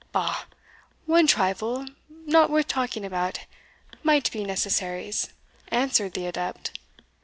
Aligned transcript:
"Bah! 0.11 0.45
one 1.05 1.27
trifle, 1.27 1.85
not 2.25 2.49
worth 2.49 2.67
talking 2.67 3.05
about, 3.05 3.41
maight 4.03 4.31
be 4.31 4.43
necessaries," 4.43 5.29
answered 5.67 6.13
the 6.13 6.25
adept. 6.25 6.71